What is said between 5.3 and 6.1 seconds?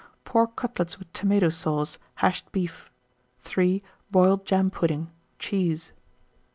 Cheese.